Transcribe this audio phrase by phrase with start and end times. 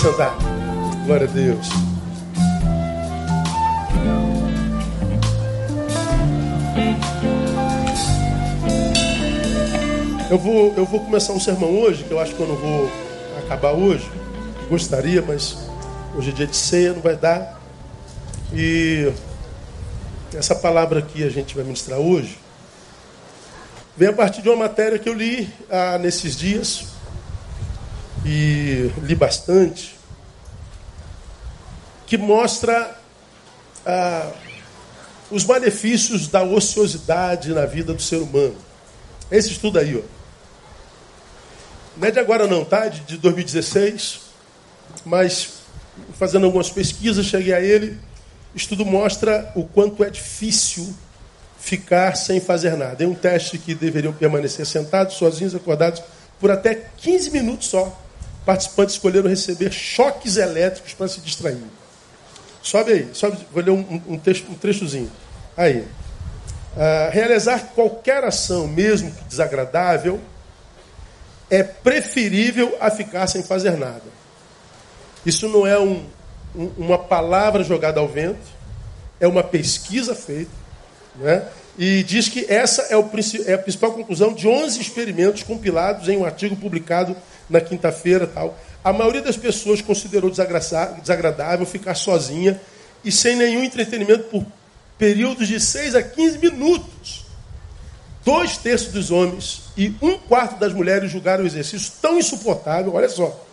[0.00, 0.34] Sentar.
[1.04, 1.68] Glória a Deus.
[10.30, 12.90] Eu vou, eu vou começar um sermão hoje, que eu acho que eu não vou
[13.44, 14.10] acabar hoje.
[14.70, 15.58] Gostaria, mas
[16.16, 17.60] hoje é dia de ceia, não vai dar.
[18.54, 19.12] E
[20.34, 22.38] essa palavra que a gente vai ministrar hoje
[23.94, 26.86] vem a partir de uma matéria que eu li ah, nesses dias
[28.24, 29.99] e li bastante,
[32.10, 32.98] que mostra
[33.86, 34.32] ah,
[35.30, 38.56] os malefícios da ociosidade na vida do ser humano.
[39.30, 40.02] Esse estudo aí, ó.
[41.96, 42.88] Não é de agora não, tá?
[42.88, 44.22] De, de 2016.
[45.04, 45.50] Mas
[46.14, 47.96] fazendo algumas pesquisas, cheguei a ele.
[48.56, 50.92] Estudo mostra o quanto é difícil
[51.60, 53.04] ficar sem fazer nada.
[53.04, 56.02] É um teste que deveriam permanecer sentados, sozinhos, acordados,
[56.40, 57.96] por até 15 minutos só.
[58.44, 61.62] Participantes escolheram receber choques elétricos para se distrair.
[62.62, 65.10] Sobe aí, sobe, vou ler um, um, texto, um trechozinho.
[65.56, 65.86] Aí.
[66.70, 70.20] Uh, realizar qualquer ação, mesmo desagradável,
[71.50, 74.04] é preferível a ficar sem fazer nada.
[75.26, 76.06] Isso não é um,
[76.54, 78.38] um, uma palavra jogada ao vento,
[79.18, 80.52] é uma pesquisa feita,
[81.16, 81.44] né?
[81.76, 83.10] e diz que essa é, o,
[83.46, 87.16] é a principal conclusão de 11 experimentos compilados em um artigo publicado
[87.48, 88.26] na quinta-feira.
[88.26, 88.56] tal.
[88.82, 92.60] A maioria das pessoas considerou desagradável ficar sozinha
[93.04, 94.44] e sem nenhum entretenimento por
[94.98, 97.26] períodos de 6 a 15 minutos.
[98.24, 103.08] Dois terços dos homens e um quarto das mulheres julgaram o exercício tão insuportável, olha
[103.08, 103.44] só,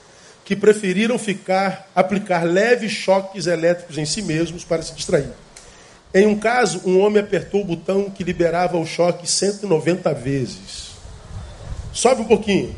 [0.44, 5.30] que preferiram ficar, aplicar leves choques elétricos em si mesmos para se distrair.
[6.14, 10.92] Em um caso, um homem apertou o botão que liberava o choque 190 vezes.
[11.92, 12.75] Sobe um pouquinho.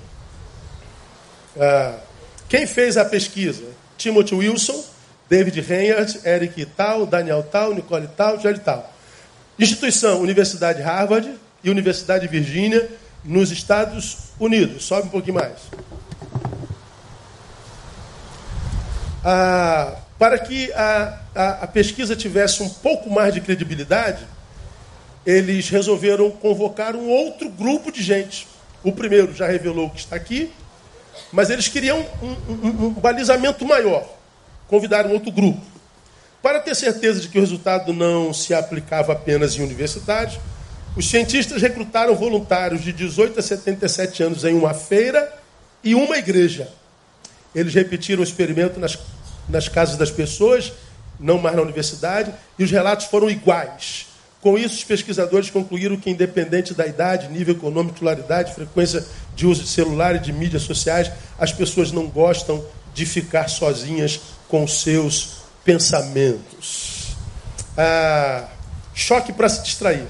[1.59, 1.99] Ah,
[2.49, 3.63] quem fez a pesquisa?
[3.97, 4.83] Timothy Wilson,
[5.29, 8.91] David Reinhardt, Eric Tal, Daniel Tal, Nicole Tal, Jerry Tal.
[9.57, 11.31] Instituição, Universidade Harvard,
[11.63, 12.89] e Universidade de Virgínia,
[13.23, 14.83] nos Estados Unidos.
[14.83, 15.57] Sobe um pouquinho mais.
[19.23, 24.25] Ah, para que a, a, a pesquisa tivesse um pouco mais de credibilidade,
[25.25, 28.47] eles resolveram convocar um outro grupo de gente.
[28.83, 30.51] O primeiro já revelou que está aqui,
[31.31, 34.07] mas eles queriam um, um, um balizamento maior.
[34.67, 35.61] Convidaram outro grupo.
[36.41, 40.39] Para ter certeza de que o resultado não se aplicava apenas em universidades,
[40.95, 45.33] os cientistas recrutaram voluntários de 18 a 77 anos em uma feira
[45.83, 46.69] e uma igreja.
[47.53, 48.97] Eles repetiram o experimento nas,
[49.47, 50.71] nas casas das pessoas,
[51.19, 54.08] não mais na universidade, e os relatos foram iguais.
[54.41, 59.05] Com isso, os pesquisadores concluíram que, independente da idade, nível econômico, titularidade, frequência
[59.35, 62.63] de uso de celular e de mídias sociais, as pessoas não gostam
[62.93, 67.17] de ficar sozinhas com seus pensamentos.
[67.77, 68.47] Ah,
[68.93, 70.07] choque para se distrair.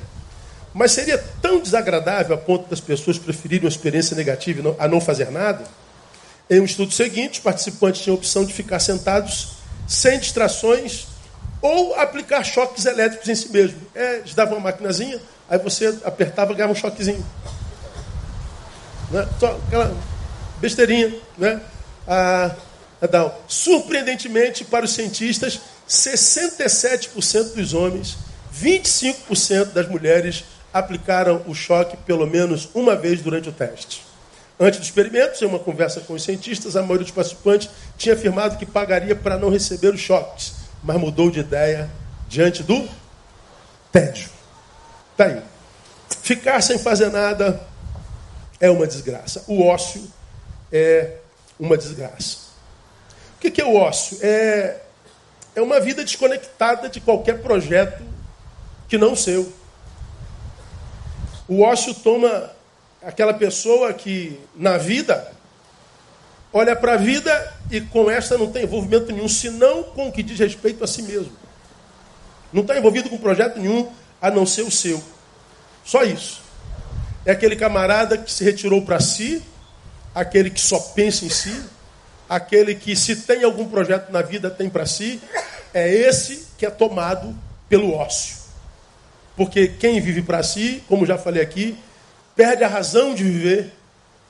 [0.74, 5.32] Mas seria tão desagradável a ponto das pessoas preferirem uma experiência negativa a não fazer
[5.32, 5.64] nada?
[6.48, 9.58] Em um estudo seguinte, os participantes tinham a opção de ficar sentados
[9.88, 11.08] sem distrações
[11.62, 13.80] ou aplicar choques elétricos em si mesmo.
[13.94, 17.26] É, eles davam uma maquinazinha, aí você apertava e ganhava um choquezinho.
[19.12, 19.28] Né?
[19.40, 19.96] Só aquela
[20.60, 21.14] besteirinha.
[21.38, 21.60] Né?
[22.08, 22.56] Ah,
[23.02, 28.18] então, surpreendentemente, para os cientistas, 67% dos homens,
[28.54, 30.44] 25% das mulheres
[30.74, 34.04] aplicaram o choque pelo menos uma vez durante o teste.
[34.60, 38.58] Antes do experimento, em uma conversa com os cientistas, a maioria dos participantes tinha afirmado
[38.58, 40.54] que pagaria para não receber os choques,
[40.84, 41.90] mas mudou de ideia
[42.28, 42.88] diante do
[43.92, 44.30] tédio.
[45.12, 45.42] Está aí.
[46.22, 47.68] Ficar sem fazer nada
[48.60, 49.44] é uma desgraça.
[49.48, 50.02] O ócio
[50.72, 51.18] é
[51.60, 52.50] uma desgraça.
[53.36, 54.18] O que é o ócio?
[54.22, 54.82] É,
[55.56, 58.04] é uma vida desconectada de qualquer projeto
[58.88, 59.52] que não seu.
[61.48, 62.52] O ócio toma
[63.02, 65.32] aquela pessoa que, na vida,
[66.54, 70.24] olha para a vida e com esta não tem envolvimento nenhum, senão com o que
[70.24, 71.32] diz respeito a si mesmo.
[72.52, 75.02] Não está envolvido com projeto nenhum, a não ser o seu.
[75.86, 76.42] Só isso.
[77.26, 79.44] É aquele camarada que se retirou para si,
[80.16, 81.64] aquele que só pensa em si,
[82.28, 85.22] aquele que, se tem algum projeto na vida, tem para si.
[85.74, 87.36] É esse que é tomado
[87.68, 88.38] pelo ócio.
[89.36, 91.78] Porque quem vive para si, como já falei aqui,
[92.36, 93.74] perde a razão de viver,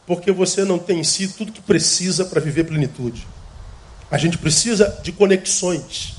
[0.09, 3.27] porque você não tem em si tudo que precisa para viver plenitude.
[4.09, 6.15] A gente precisa de conexões.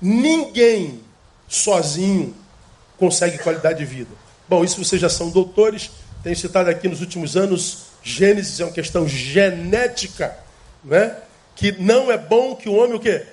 [0.00, 1.00] Ninguém
[1.46, 2.34] sozinho
[2.98, 4.10] consegue qualidade de vida.
[4.48, 5.92] Bom, isso vocês já são doutores.
[6.24, 10.36] Tenho citado aqui nos últimos anos, Gênesis é uma questão genética,
[10.84, 11.16] né?
[11.54, 13.26] que não é bom que o homem o quê?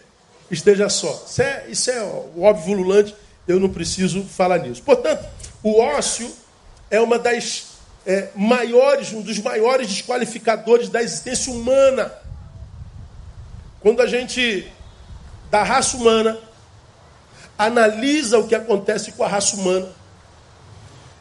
[0.51, 1.25] esteja só.
[1.27, 2.03] Isso é, isso é
[2.37, 3.15] óbvio lulante,
[3.47, 4.83] eu não preciso falar nisso.
[4.83, 5.25] Portanto,
[5.63, 6.31] o ócio
[6.91, 7.76] é uma das
[8.07, 12.09] é, maiores, um dos maiores desqualificadores da existência humana.
[13.81, 14.71] Quando a gente,
[15.51, 16.39] da raça humana,
[17.57, 19.89] analisa o que acontece com a raça humana,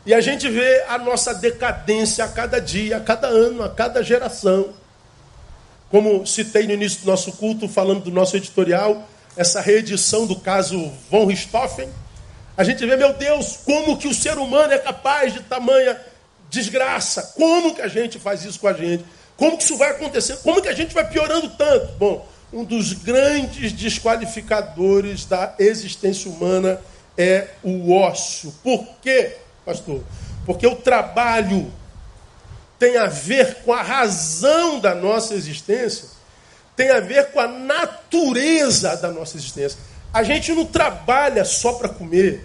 [0.07, 4.05] e a gente vê a nossa decadência a cada dia, a cada ano, a cada
[4.05, 4.73] geração.
[5.91, 10.93] Como citei no início do nosso culto, falando do nosso editorial, essa reedição do caso
[11.11, 11.89] von Richthofen,
[12.57, 16.01] a gente vê, meu Deus, como que o ser humano é capaz de tamanha
[16.51, 17.35] desgraça?
[17.37, 19.05] Como que a gente faz isso com a gente?
[19.37, 20.39] Como que isso vai acontecendo?
[20.43, 21.93] Como que a gente vai piorando tanto?
[21.99, 26.81] Bom, um dos grandes desqualificadores da existência humana
[27.19, 28.53] é o ócio.
[28.63, 29.37] Por quê?
[29.67, 30.01] pastor?
[30.47, 31.71] Porque o trabalho
[32.79, 36.09] tem a ver com a razão da nossa existência,
[36.77, 39.79] tem a ver com a natureza da nossa existência.
[40.15, 42.45] A gente não trabalha só para comer.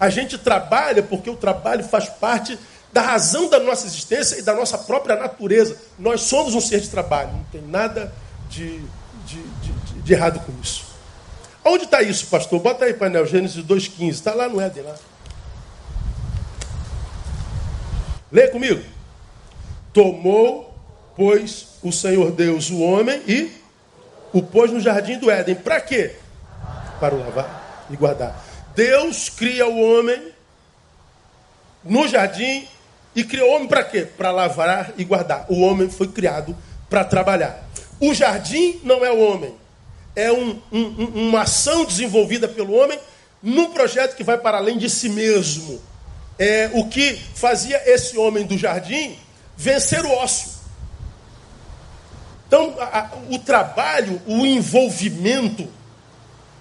[0.00, 2.58] A gente trabalha porque o trabalho faz parte
[2.94, 5.76] da razão da nossa existência e da nossa própria natureza.
[5.98, 8.14] Nós somos um ser de trabalho, não tem nada
[8.48, 8.78] de,
[9.26, 10.84] de, de, de errado com isso.
[11.64, 12.60] Onde está isso, pastor?
[12.60, 14.10] Bota aí, painel, Gênesis 2,15.
[14.10, 14.94] Está lá no Éden, lá.
[18.30, 18.80] Lê comigo.
[19.92, 20.72] Tomou,
[21.16, 23.50] pois, o Senhor Deus o homem e
[24.32, 25.56] o pôs no jardim do Éden.
[25.56, 26.14] Para quê?
[27.00, 28.40] Para o lavar e guardar.
[28.76, 30.32] Deus cria o homem
[31.82, 32.68] no jardim
[33.14, 34.02] e criou o homem para quê?
[34.02, 35.46] Para lavrar e guardar.
[35.48, 36.56] O homem foi criado
[36.90, 37.68] para trabalhar.
[38.00, 39.54] O jardim não é o homem.
[40.16, 42.98] É um, um, uma ação desenvolvida pelo homem
[43.42, 45.80] num projeto que vai para além de si mesmo
[46.38, 49.16] é, o que fazia esse homem do jardim
[49.56, 50.54] vencer o ócio.
[52.46, 55.68] Então, a, a, o trabalho, o envolvimento,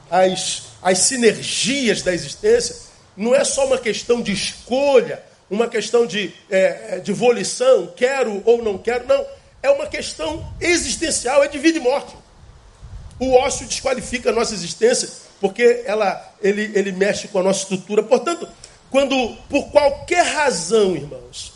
[0.10, 2.76] as, as sinergias da existência,
[3.16, 5.24] não é só uma questão de escolha,
[5.54, 9.26] uma questão de, é, é de volição, quero ou não quero, não.
[9.62, 12.16] É uma questão existencial, é de vida e morte.
[13.20, 15.10] O ócio desqualifica a nossa existência,
[15.40, 18.04] porque ela, ele, ele mexe com a nossa estrutura.
[18.04, 18.48] Portanto,
[18.90, 21.54] quando, por qualquer razão, irmãos,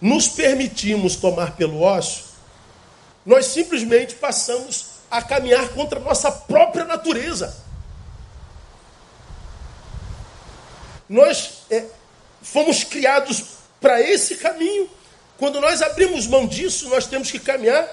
[0.00, 2.24] nos permitimos tomar pelo ócio,
[3.24, 7.56] nós simplesmente passamos a caminhar contra a nossa própria natureza.
[11.08, 11.84] Nós é,
[12.42, 13.44] fomos criados
[13.80, 14.88] para esse caminho.
[15.38, 17.88] Quando nós abrimos mão disso, nós temos que caminhar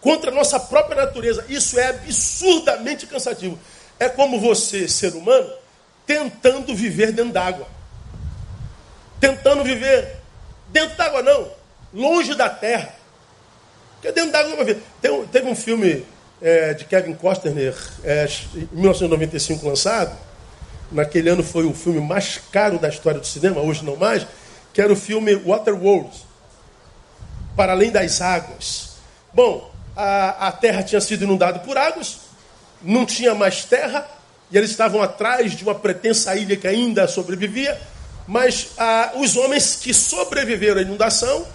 [0.00, 1.44] contra a nossa própria natureza.
[1.48, 3.58] Isso é absurdamente cansativo.
[3.98, 5.50] É como você, ser humano,
[6.06, 7.80] tentando viver dentro d'água
[9.20, 10.16] tentando viver
[10.70, 11.48] dentro d'água, não,
[11.92, 12.94] longe da terra.
[13.94, 14.82] Porque dentro d'água não vai ver.
[15.00, 16.06] Tem, teve um filme
[16.40, 20.16] é, de Kevin Costner, é, em 1995 lançado.
[20.90, 24.26] Naquele ano foi o filme mais caro da história do cinema, hoje não mais,
[24.72, 26.10] que era o filme Waterworld
[27.56, 28.90] Para Além das Águas.
[29.32, 32.18] Bom, a, a terra tinha sido inundada por águas,
[32.82, 34.08] não tinha mais terra,
[34.50, 37.80] e eles estavam atrás de uma pretensa ilha que ainda sobrevivia.
[38.26, 38.70] Mas
[39.16, 41.46] os homens que sobreviveram à inundação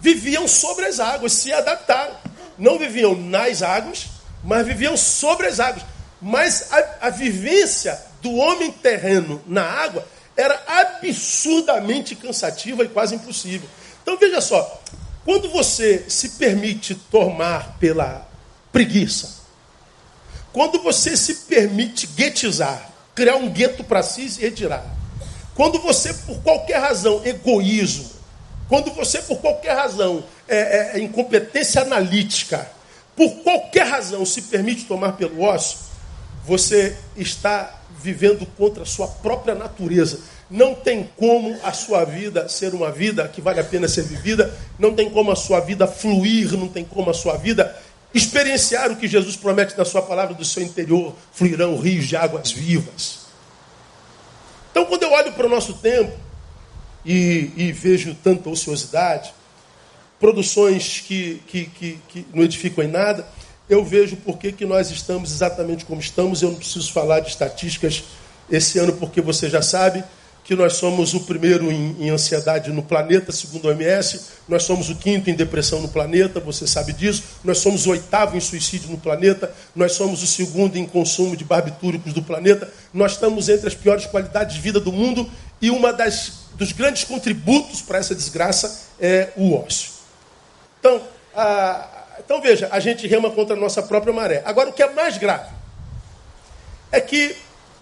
[0.00, 2.14] viviam sobre as águas, se adaptaram.
[2.58, 4.06] Não viviam nas águas,
[4.42, 5.84] mas viviam sobre as águas.
[6.20, 13.68] Mas a, a vivência do homem terreno na água era absurdamente cansativa e quase impossível.
[14.02, 14.80] Então veja só,
[15.24, 18.26] quando você se permite tomar pela
[18.72, 19.40] preguiça,
[20.52, 24.84] quando você se permite guetizar, criar um gueto para si e retirar,
[25.54, 28.10] quando você, por qualquer razão, egoísmo,
[28.68, 32.70] quando você, por qualquer razão, é, é, é, incompetência analítica,
[33.14, 35.78] por qualquer razão se permite tomar pelo ócio,
[36.44, 40.20] você está vivendo contra a sua própria natureza.
[40.50, 44.52] Não tem como a sua vida ser uma vida que vale a pena ser vivida,
[44.78, 47.76] não tem como a sua vida fluir, não tem como a sua vida
[48.12, 52.50] experienciar o que Jesus promete na sua palavra, do seu interior fluirão rios de águas
[52.50, 53.20] vivas.
[54.70, 56.16] Então, quando eu olho para o nosso tempo
[57.04, 59.32] e, e vejo tanta ociosidade,
[60.18, 63.26] produções que, que, que, que, não edificam em nada,
[63.70, 66.42] eu vejo por que, que nós estamos exatamente como estamos.
[66.42, 68.02] Eu não preciso falar de estatísticas
[68.50, 70.02] esse ano, porque você já sabe
[70.42, 74.90] que nós somos o primeiro em, em, ansiedade no planeta, segundo a OMS, nós somos
[74.90, 78.90] o quinto em depressão no planeta, você sabe disso, nós somos o oitavo em suicídio
[78.90, 83.68] no planeta, nós somos o segundo em consumo de barbitúricos do planeta, nós estamos entre
[83.68, 85.30] as piores qualidades de vida do mundo
[85.62, 89.92] e uma das dos grandes contributos para essa desgraça é o ócio.
[90.78, 91.00] Então,
[92.24, 94.42] então veja, a gente rema contra a nossa própria maré.
[94.44, 95.50] Agora, o que é mais grave
[96.92, 97.36] é que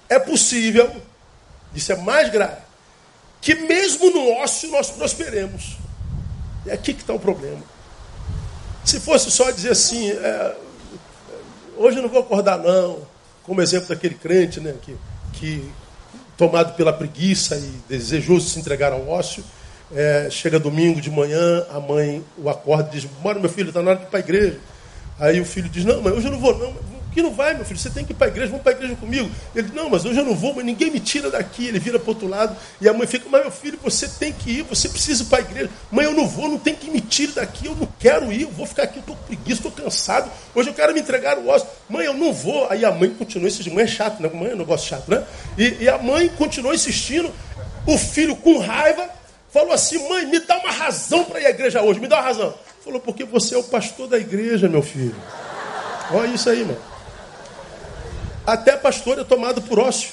[0.09, 0.91] é possível,
[1.75, 2.61] isso é mais grave,
[3.41, 5.77] que mesmo no ócio nós prosperemos.
[6.67, 7.63] É aqui que está o problema.
[8.85, 10.57] Se fosse só dizer assim, é,
[11.77, 13.01] hoje eu não vou acordar não,
[13.43, 14.97] como exemplo daquele crente, né, que,
[15.35, 15.73] que
[16.37, 19.45] tomado pela preguiça e desejoso se entregar ao ócio,
[19.95, 23.83] é, chega domingo de manhã, a mãe o acorda e diz, bora meu filho, está
[23.83, 24.59] na hora de ir para a igreja.
[25.19, 26.99] Aí o filho diz, não, mas hoje eu não vou não.
[27.13, 27.81] Que não vai, meu filho?
[27.81, 29.31] Você tem que ir para a igreja, vamos para a igreja comigo.
[29.55, 31.67] Ele não, mas hoje eu não vou, mas ninguém me tira daqui.
[31.67, 34.59] Ele vira para outro lado e a mãe fica, mas meu filho, você tem que
[34.59, 35.71] ir, você precisa ir para a igreja.
[35.91, 38.51] Mãe, eu não vou, não tem que me tire daqui, eu não quero ir, eu
[38.51, 40.31] vou ficar aqui, estou com preguiça, estou cansado.
[40.55, 41.67] Hoje eu quero me entregar o osso.
[41.89, 42.71] Mãe, eu não vou.
[42.71, 44.31] Aí a mãe continua insistindo, mãe é chato, né?
[44.33, 45.25] Mãe é um negócio chato, né?
[45.57, 47.33] E, e a mãe continuou insistindo,
[47.87, 49.18] o filho com raiva,
[49.51, 52.25] falou assim: mãe, me dá uma razão para ir à igreja hoje, me dá uma
[52.25, 52.55] razão.
[52.85, 55.15] Falou, porque você é o pastor da igreja, meu filho.
[56.11, 56.81] Olha isso aí, mano.
[58.47, 60.11] Até pastor é tomado por ócio.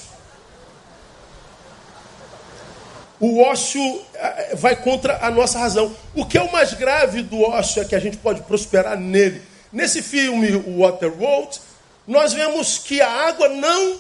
[3.18, 5.96] O ócio é, vai contra a nossa razão.
[6.14, 9.42] O que é o mais grave do ócio é que a gente pode prosperar nele.
[9.72, 11.62] Nesse filme Waterworld,
[12.06, 14.00] nós vemos que a água não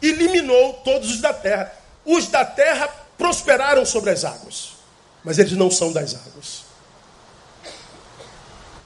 [0.00, 1.72] eliminou todos os da terra.
[2.04, 2.88] Os da terra
[3.20, 4.70] prosperaram sobre as águas,
[5.22, 6.62] mas eles não são das águas.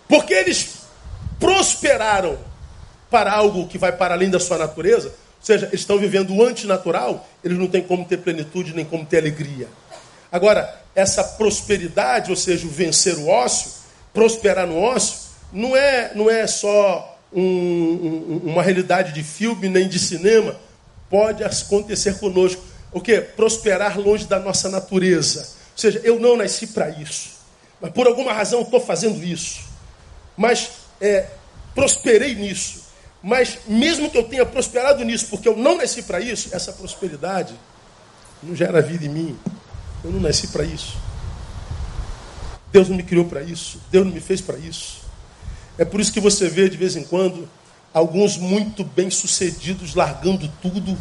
[0.09, 0.71] Porque eles
[1.39, 2.37] prosperaram
[3.09, 7.29] para algo que vai para além da sua natureza, ou seja, estão vivendo o antinatural,
[7.45, 9.69] eles não têm como ter plenitude nem como ter alegria.
[10.33, 13.71] Agora, essa prosperidade, ou seja, vencer o ócio,
[14.13, 15.17] prosperar no ócio,
[15.53, 20.57] não é, não é só um, um, uma realidade de filme nem de cinema,
[21.09, 22.74] pode acontecer conosco.
[22.95, 23.21] O que?
[23.21, 25.41] Prosperar longe da nossa natureza.
[25.41, 27.31] Ou seja, eu não nasci para isso.
[27.81, 29.63] Mas por alguma razão estou fazendo isso.
[30.37, 30.71] Mas
[31.01, 31.27] é,
[31.75, 32.85] prosperei nisso.
[33.21, 37.55] Mas mesmo que eu tenha prosperado nisso, porque eu não nasci para isso, essa prosperidade
[38.41, 39.39] não gera vida em mim.
[40.05, 40.97] Eu não nasci para isso.
[42.71, 43.81] Deus não me criou para isso.
[43.91, 45.01] Deus não me fez para isso.
[45.77, 47.49] É por isso que você vê de vez em quando
[47.93, 50.97] alguns muito bem-sucedidos largando tudo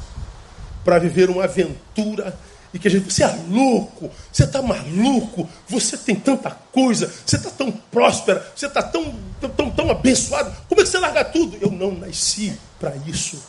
[0.83, 2.37] para viver uma aventura
[2.73, 7.35] e que a gente, você é louco, você está maluco, você tem tanta coisa, você
[7.35, 9.13] está tão próspera, você está tão,
[9.55, 11.55] tão, tão abençoado, como é que você larga tudo?
[11.61, 13.39] Eu não nasci para isso.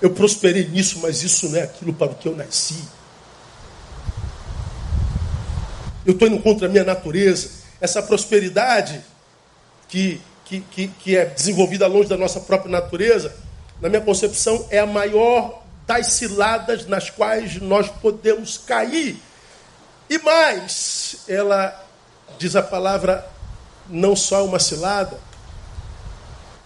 [0.00, 2.82] Eu prosperei nisso, mas isso não é aquilo para o que eu nasci.
[6.06, 7.50] Eu estou indo contra a minha natureza.
[7.80, 9.04] Essa prosperidade
[9.88, 13.36] que, que, que, que é desenvolvida longe da nossa própria natureza,
[13.80, 19.16] na minha concepção, é a maior das ciladas nas quais nós podemos cair.
[20.10, 21.86] E mais, ela
[22.38, 23.24] diz a palavra
[23.88, 25.18] não só uma cilada,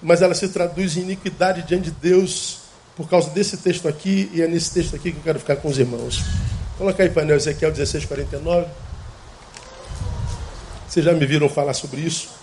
[0.01, 2.59] mas ela se traduz em iniquidade diante de Deus
[2.97, 5.69] por causa desse texto aqui, e é nesse texto aqui que eu quero ficar com
[5.69, 6.23] os irmãos.
[6.77, 8.67] Coloca aí painel Ezequiel 16, 49.
[10.89, 12.42] Vocês já me viram falar sobre isso?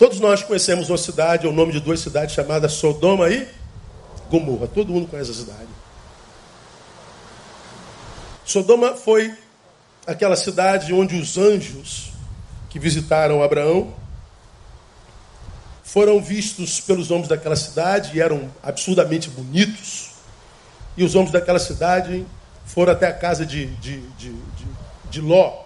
[0.00, 3.46] Todos nós conhecemos uma cidade, o nome de duas cidades chamadas Sodoma e
[4.30, 4.66] Gomorra.
[4.66, 5.68] Todo mundo conhece a cidade.
[8.42, 9.30] Sodoma foi
[10.06, 12.12] aquela cidade onde os anjos
[12.70, 13.92] que visitaram Abraão
[15.82, 20.12] foram vistos pelos homens daquela cidade e eram absurdamente bonitos.
[20.96, 22.24] E os homens daquela cidade
[22.64, 24.66] foram até a casa de, de, de, de,
[25.10, 25.64] de Ló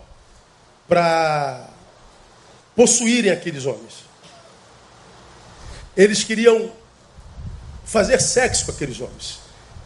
[0.88, 1.68] para
[2.74, 4.03] possuírem aqueles homens.
[5.96, 6.70] Eles queriam
[7.84, 9.38] fazer sexo com aqueles homens.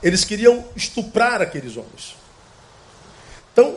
[0.02, 2.16] Eles queriam estuprar aqueles homens.
[3.52, 3.76] Então,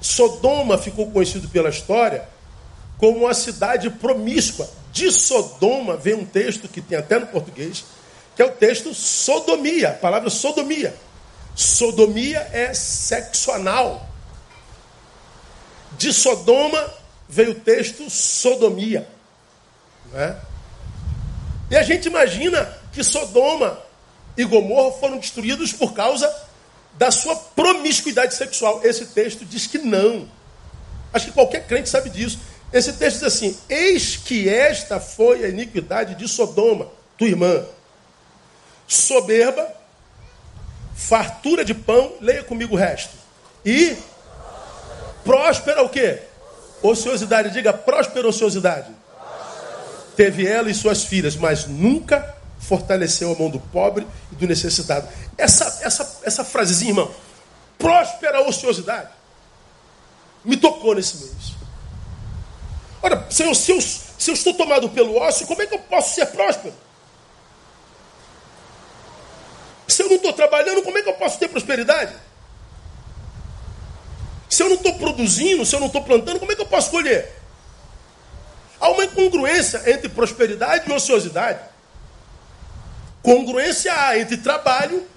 [0.00, 2.28] Sodoma ficou conhecido pela história
[2.98, 4.68] como uma cidade promíscua.
[4.92, 7.84] De Sodoma vem um texto que tem até no português,
[8.36, 10.94] que é o texto sodomia, a palavra sodomia.
[11.56, 14.08] Sodomia é sexo anal.
[15.92, 16.92] De Sodoma
[17.28, 19.08] veio o texto sodomia.
[20.12, 20.36] Não é?
[21.70, 23.78] E a gente imagina que Sodoma
[24.36, 26.32] e Gomorra foram destruídos por causa
[26.94, 28.80] da sua promiscuidade sexual.
[28.84, 30.28] Esse texto diz que não.
[31.12, 32.38] Acho que qualquer crente sabe disso.
[32.72, 37.64] Esse texto diz assim: Eis que esta foi a iniquidade de Sodoma, tua irmã.
[38.86, 39.72] Soberba,
[40.94, 43.12] fartura de pão, leia comigo o resto.
[43.64, 43.96] E
[45.24, 46.20] próspera o quê?
[46.82, 48.92] Ociosidade, diga próspera ociosidade.
[50.16, 55.08] Teve ela e suas filhas, mas nunca fortaleceu a mão do pobre e do necessitado.
[55.36, 57.10] Essa, essa, essa frasezinha, irmão,
[57.78, 59.10] próspera ociosidade,
[60.44, 61.54] me tocou nesse mês.
[63.02, 66.14] Ora, Senhor, se eu, se eu estou tomado pelo ócio, como é que eu posso
[66.14, 66.74] ser próspero?
[69.86, 72.14] Se eu não estou trabalhando, como é que eu posso ter prosperidade?
[74.48, 76.90] Se eu não estou produzindo, se eu não estou plantando, como é que eu posso
[76.90, 77.43] colher?
[78.84, 81.58] Há uma incongruência entre prosperidade e ociosidade.
[83.22, 85.08] Congruência há entre trabalho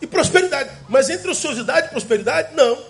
[0.00, 0.70] e prosperidade.
[0.88, 2.82] Mas entre ociosidade e prosperidade, não.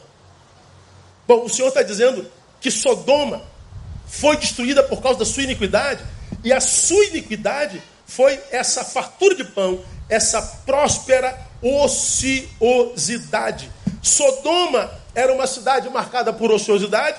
[1.26, 3.42] Bom, o Senhor está dizendo que Sodoma
[4.06, 6.04] foi destruída por causa da sua iniquidade,
[6.44, 13.68] e a sua iniquidade foi essa fartura de pão, essa próspera ociosidade.
[14.00, 17.18] Sodoma era uma cidade marcada por ociosidade,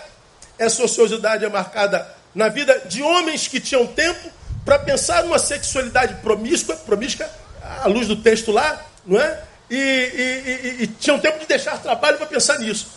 [0.58, 4.30] essa ociosidade é marcada na vida de homens que tinham tempo
[4.64, 7.30] para pensar numa sexualidade promíscua, promíscua,
[7.62, 9.44] à luz do texto lá, não é?
[9.70, 12.88] E, e, e, e tinham tempo de deixar trabalho para pensar nisso.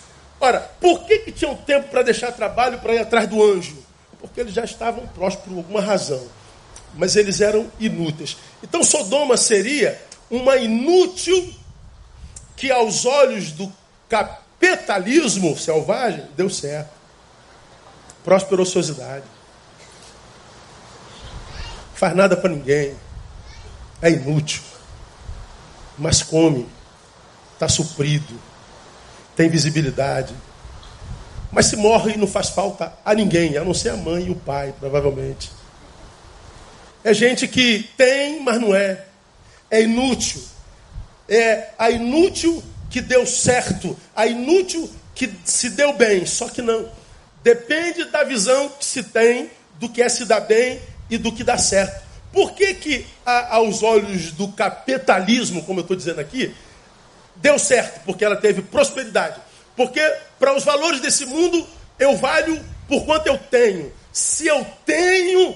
[0.40, 3.76] Ora, por que, que tinham tempo para deixar trabalho para ir atrás do anjo?
[4.20, 6.26] Porque eles já estavam prósperos por alguma razão.
[6.94, 8.36] Mas eles eram inúteis.
[8.62, 10.00] Então Sodoma seria
[10.30, 11.54] uma inútil
[12.56, 13.72] que aos olhos do
[14.08, 16.90] capitalismo selvagem deu certo.
[18.24, 19.24] Prosperociosidade.
[21.94, 22.96] Faz nada para ninguém.
[24.02, 24.62] É inútil.
[25.98, 26.66] Mas come.
[27.52, 28.40] Está suprido.
[29.36, 30.34] Tem visibilidade.
[31.52, 34.30] Mas se morre e não faz falta a ninguém, a não ser a mãe e
[34.30, 35.52] o pai, provavelmente.
[37.04, 39.04] É gente que tem, mas não é.
[39.70, 40.42] É inútil.
[41.28, 46.88] É a inútil que deu certo, a inútil que se deu bem, só que não.
[47.44, 51.44] Depende da visão que se tem do que é se dar bem e do que
[51.44, 52.02] dá certo.
[52.32, 53.06] Por que, que
[53.50, 56.54] aos olhos do capitalismo, como eu estou dizendo aqui,
[57.36, 58.00] deu certo?
[58.06, 59.38] Porque ela teve prosperidade.
[59.76, 60.00] Porque
[60.38, 61.66] para os valores desse mundo
[61.98, 62.58] eu valho
[62.88, 63.92] por quanto eu tenho.
[64.10, 65.54] Se eu tenho,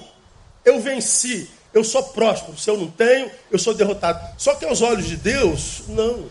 [0.63, 1.49] eu venci.
[1.73, 2.55] Eu sou próspero.
[2.55, 4.19] Se eu não tenho, eu sou derrotado.
[4.37, 6.29] Só que aos olhos de Deus, não.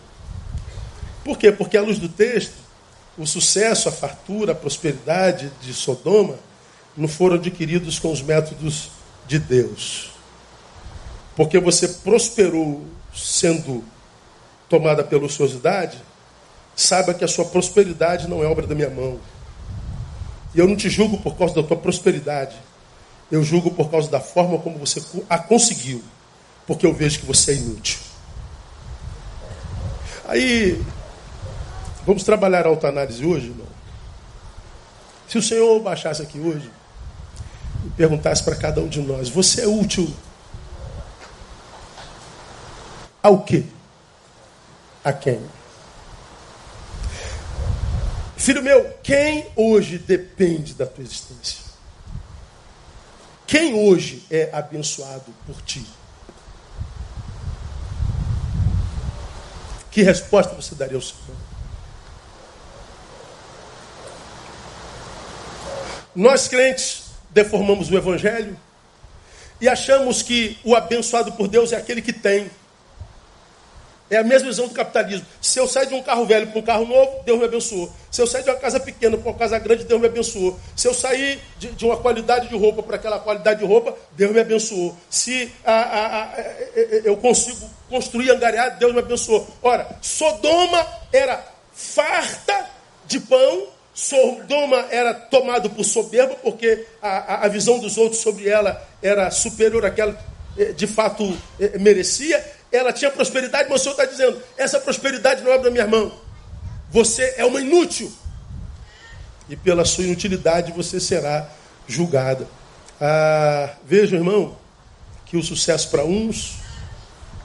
[1.23, 1.51] Por quê?
[1.51, 2.53] Porque à luz do texto,
[3.19, 6.35] o sucesso, a fartura, a prosperidade de Sodoma
[6.95, 8.89] não foram adquiridos com os métodos
[9.27, 10.11] de Deus.
[11.35, 13.83] Porque você prosperou sendo
[14.69, 15.97] tomada pela ociosidade,
[16.75, 19.19] saiba que a sua prosperidade não é obra da minha mão.
[20.55, 22.55] E eu não te julgo por causa da tua prosperidade.
[23.29, 26.01] Eu julgo por causa da forma como você a conseguiu.
[26.65, 27.99] Porque eu vejo que você é inútil.
[30.27, 30.81] Aí,
[32.09, 33.67] vamos trabalhar a autoanálise hoje, irmão?
[35.27, 36.67] Se o Senhor baixasse aqui hoje
[37.85, 40.11] e perguntasse para cada um de nós: Você é útil
[43.21, 43.63] ao quê?
[45.03, 45.39] A quem?
[48.35, 51.63] Filho meu, quem hoje depende da tua existência?
[53.45, 55.85] Quem hoje é abençoado por ti?
[59.91, 61.48] Que resposta você daria ao Senhor?
[66.15, 68.57] Nós crentes deformamos o Evangelho
[69.61, 72.49] e achamos que o abençoado por Deus é aquele que tem.
[74.09, 75.25] É a mesma visão do capitalismo.
[75.39, 77.93] Se eu sair de um carro velho para um carro novo, Deus me abençoou.
[78.09, 80.59] Se eu sair de uma casa pequena para uma casa grande, Deus me abençoou.
[80.75, 84.31] Se eu sair de, de uma qualidade de roupa para aquela qualidade de roupa, Deus
[84.31, 84.97] me abençoou.
[85.11, 86.41] Se a, a, a,
[87.03, 89.47] eu consigo construir angariar, Deus me abençoou.
[89.61, 92.67] Ora, Sodoma era farta
[93.05, 98.81] de pão, Sodoma era tomado por soberba, porque a, a visão dos outros sobre ela
[99.01, 100.17] era superior àquela
[100.57, 105.43] eh, de fato eh, merecia ela tinha prosperidade, mas o Senhor está dizendo: essa prosperidade
[105.43, 106.11] não é da minha mão.
[106.91, 108.11] Você é uma inútil.
[109.47, 111.49] E pela sua inutilidade você será
[111.87, 112.47] julgada.
[113.01, 114.55] Ah, veja, irmão,
[115.25, 116.57] que o sucesso para uns,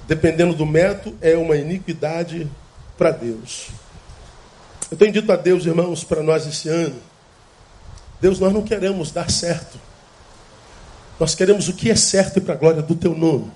[0.07, 2.51] dependendo do método, é uma iniquidade
[2.99, 3.69] para Deus.
[4.95, 6.95] Eu tenho dito a Deus, irmãos, para nós esse ano:
[8.21, 9.77] Deus, nós não queremos dar certo.
[11.19, 13.51] Nós queremos o que é certo e para a glória do teu nome.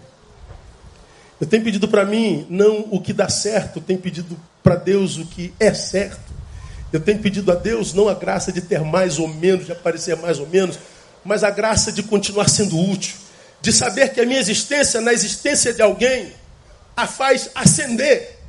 [1.40, 5.16] Eu tenho pedido para mim não o que dá certo, eu tenho pedido para Deus
[5.16, 6.33] o que é certo.
[6.92, 10.16] Eu tenho pedido a Deus não a graça de ter mais ou menos, de aparecer
[10.16, 10.77] mais ou menos,
[11.24, 13.14] mas a graça de continuar sendo útil,
[13.62, 16.33] de saber que a minha existência na existência de alguém
[16.96, 18.40] a faz ascender,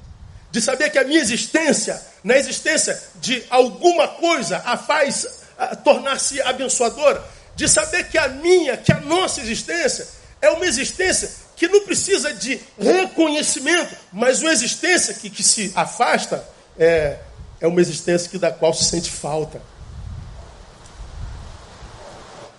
[0.50, 5.40] de saber que a minha existência na existência de alguma coisa a faz
[5.84, 7.24] tornar-se abençoadora,
[7.56, 10.08] de saber que a minha, que a nossa existência
[10.42, 16.44] é uma existência que não precisa de reconhecimento, mas uma existência que, que se afasta
[16.78, 17.18] é,
[17.60, 19.62] é uma existência que da qual se sente falta.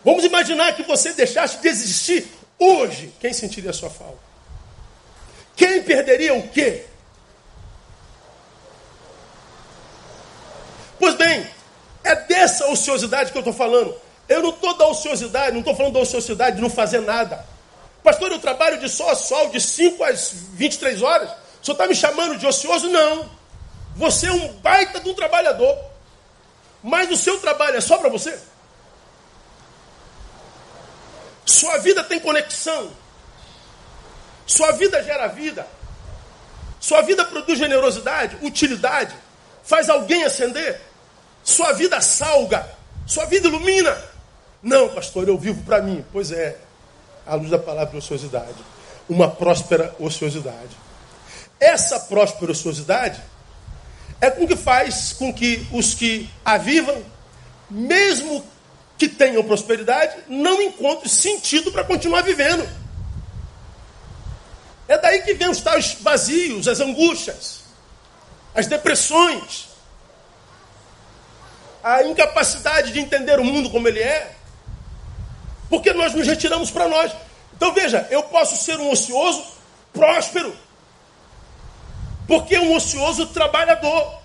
[0.04, 2.26] Vamos imaginar que você deixasse de existir
[2.58, 3.12] hoje.
[3.20, 4.18] Quem sentiria a sua falta?
[5.56, 6.84] Quem perderia o quê?
[11.00, 11.48] Pois bem,
[12.04, 13.92] é dessa ociosidade que eu estou falando.
[14.28, 17.44] Eu não estou da ociosidade, não estou falando da ociosidade de não fazer nada.
[18.04, 21.30] Pastor, eu trabalho de sol a sol, de 5 às 23 horas.
[21.60, 22.88] O senhor está me chamando de ocioso?
[22.88, 23.28] Não.
[23.96, 25.76] Você é um baita de um trabalhador.
[26.82, 28.38] Mas o seu trabalho é só para você?
[31.46, 32.90] Sua vida tem conexão.
[34.46, 35.66] Sua vida gera vida.
[36.78, 39.14] Sua vida produz generosidade, utilidade.
[39.62, 40.89] Faz alguém ascender.
[41.42, 42.66] Sua vida salga.
[43.06, 43.96] Sua vida ilumina.
[44.62, 46.04] Não, pastor, eu vivo para mim.
[46.12, 46.58] Pois é,
[47.26, 48.56] à luz da palavra de ociosidade.
[49.08, 50.76] Uma próspera ociosidade.
[51.58, 53.20] Essa próspera ociosidade
[54.20, 57.02] é com que faz com que os que a vivam,
[57.70, 58.44] mesmo
[58.98, 62.68] que tenham prosperidade, não encontrem sentido para continuar vivendo.
[64.86, 67.60] É daí que vem os tais vazios, as angústias,
[68.54, 69.69] as depressões,
[71.82, 74.34] a incapacidade de entender o mundo como ele é,
[75.68, 77.12] porque nós nos retiramos para nós.
[77.54, 79.44] Então veja, eu posso ser um ocioso
[79.92, 80.54] próspero,
[82.26, 84.20] porque um ocioso trabalhador.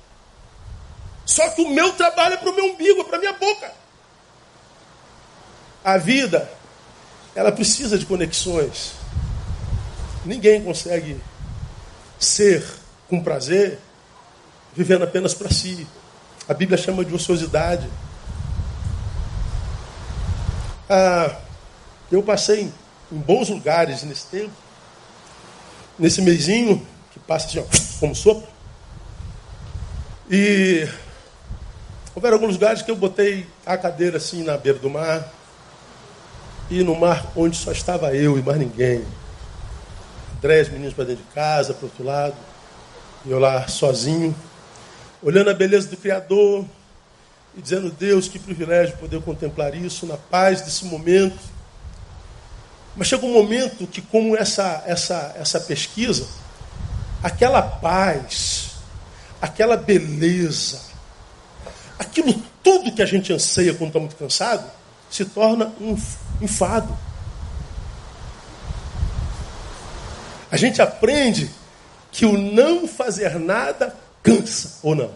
[1.25, 3.71] Só que o meu trabalho é para o meu umbigo, é para a minha boca.
[5.83, 6.49] A vida,
[7.35, 8.93] ela precisa de conexões.
[10.23, 11.19] Ninguém consegue
[12.19, 12.65] ser
[13.07, 13.79] com prazer
[14.73, 15.87] vivendo apenas para si.
[16.47, 17.89] A Bíblia chama de ociosidade.
[20.87, 21.35] Ah,
[22.11, 22.71] eu passei
[23.11, 24.53] em bons lugares nesse tempo,
[25.97, 27.63] nesse meizinho, que passa assim, ó,
[27.99, 28.47] como sopa.
[30.29, 30.87] E
[32.13, 35.27] houveram alguns lugares que eu botei a cadeira assim na beira do mar,
[36.69, 39.03] e no mar onde só estava eu e mais ninguém.
[40.41, 42.35] Três meninos para dentro de casa, para outro lado,
[43.25, 44.35] e eu lá sozinho
[45.25, 46.63] olhando a beleza do Criador
[47.57, 51.39] e dizendo, Deus, que privilégio poder contemplar isso na paz desse momento.
[52.95, 56.27] Mas chega um momento que, como essa, essa, essa pesquisa,
[57.23, 58.73] aquela paz,
[59.41, 60.79] aquela beleza,
[61.97, 62.31] aquilo
[62.63, 64.69] tudo que a gente anseia quando está muito cansado,
[65.09, 65.97] se torna um
[66.39, 66.95] enfado.
[70.51, 71.49] A gente aprende
[72.11, 75.11] que o não fazer nada Cansa ou não?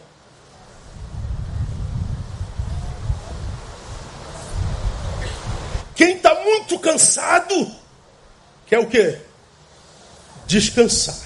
[5.96, 7.72] Quem está muito cansado
[8.68, 9.20] quer o quê?
[10.46, 11.18] Descansar.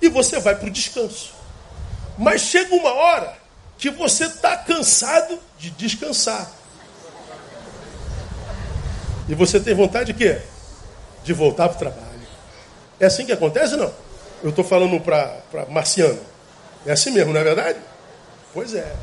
[0.00, 1.32] E você vai para o descanso.
[2.18, 3.38] Mas chega uma hora
[3.78, 6.50] que você está cansado de descansar.
[9.28, 10.42] E você tem vontade de quê?
[11.22, 12.26] De voltar para o trabalho.
[12.98, 13.92] É assim que acontece, não?
[14.42, 16.31] Eu estou falando para Marciano.
[16.84, 17.78] É assim mesmo, não é verdade?
[18.52, 18.94] Pois é.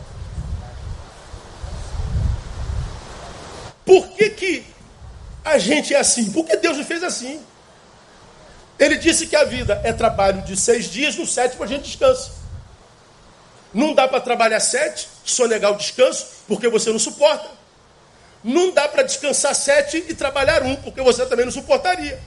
[3.85, 4.65] Por que, que
[5.43, 6.31] a gente é assim?
[6.31, 7.41] Porque Deus nos fez assim.
[8.77, 12.31] Ele disse que a vida é trabalho de seis dias, no sétimo a gente descansa.
[13.73, 17.49] Não dá para trabalhar sete, sonegar o descanso, porque você não suporta.
[18.43, 22.19] Não dá para descansar sete e trabalhar um, porque você também não suportaria.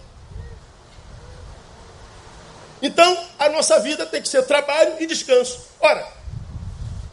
[2.82, 5.60] Então, a nossa vida tem que ser trabalho e descanso.
[5.80, 6.04] Ora,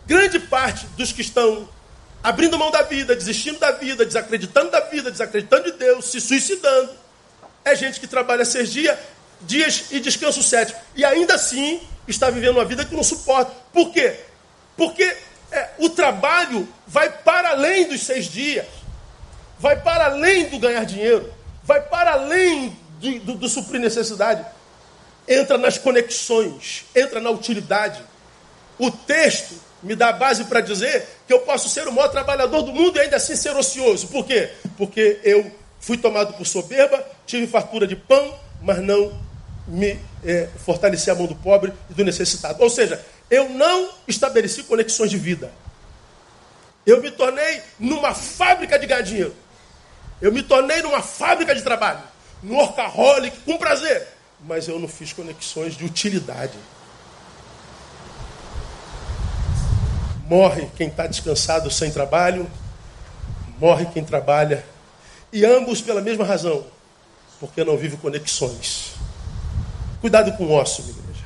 [0.08, 1.70] grande parte dos que estão
[2.24, 6.90] abrindo mão da vida, desistindo da vida, desacreditando da vida, desacreditando de Deus, se suicidando,
[7.64, 8.98] é gente que trabalha seis dias,
[9.42, 10.76] dias e descansa sete.
[10.96, 13.52] E ainda assim está vivendo uma vida que não suporta.
[13.72, 14.20] Por quê?
[14.76, 15.04] Porque
[15.52, 18.66] é, o trabalho vai para além dos seis dias,
[19.60, 21.32] vai para além do ganhar dinheiro,
[21.64, 24.44] vai para além do, do, do suprir necessidade
[25.28, 28.02] entra nas conexões, entra na utilidade.
[28.78, 32.74] O texto me dá base para dizer que eu posso ser o maior trabalhador do
[32.74, 34.08] mundo e ainda assim ser ocioso.
[34.08, 34.52] Por quê?
[34.78, 39.18] Porque eu fui tomado por soberba, tive fartura de pão, mas não
[39.68, 42.62] me é, fortaleci a mão do pobre e do necessitado.
[42.62, 45.52] Ou seja, eu não estabeleci conexões de vida.
[46.86, 49.34] Eu me tornei numa fábrica de gadinho.
[50.22, 52.02] Eu me tornei numa fábrica de trabalho.
[52.42, 54.08] No workaholic, com prazer
[54.42, 56.54] mas eu não fiz conexões de utilidade.
[60.28, 62.50] Morre quem está descansado sem trabalho,
[63.60, 64.64] morre quem trabalha,
[65.34, 66.66] e ambos pela mesma razão,
[67.40, 68.94] porque não vive conexões.
[70.02, 71.24] Cuidado com o osso, minha igreja.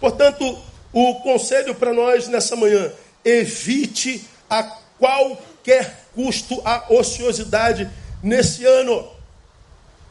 [0.00, 0.58] Portanto,
[0.92, 2.90] o conselho para nós nessa manhã:
[3.24, 4.62] evite a
[4.98, 7.88] qualquer qualquer custo a ociosidade
[8.22, 9.08] nesse ano.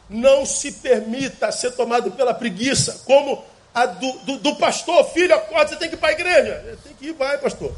[0.08, 5.68] Não se permita ser tomado pela preguiça, como a do, do, do pastor, filho, acorda,
[5.68, 6.78] você tem que ir para a igreja.
[6.84, 7.72] Tem que ir, vai, pastor.